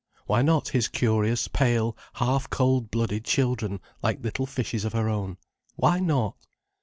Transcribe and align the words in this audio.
Why 0.25 0.41
not 0.41 0.69
his 0.69 0.87
curious, 0.87 1.47
pale, 1.47 1.95
half 2.15 2.49
cold 2.49 2.89
blooded 2.89 3.23
children, 3.23 3.79
like 4.01 4.23
little 4.23 4.47
fishes 4.47 4.83
of 4.83 4.93
her 4.93 5.07
own? 5.07 5.37
Why 5.75 5.99
not? 5.99 6.33